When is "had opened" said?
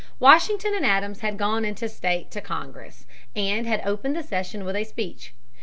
3.67-4.15